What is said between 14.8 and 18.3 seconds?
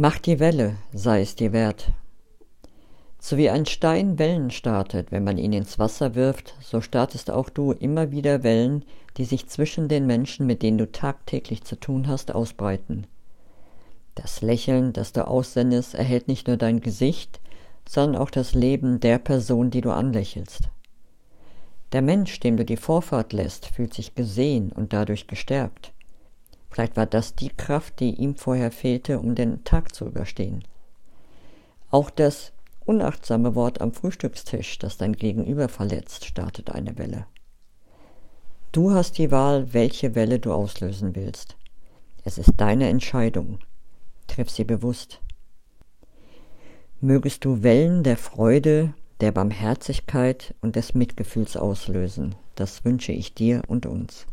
das du aussendest, erhält nicht nur dein Gesicht, sondern auch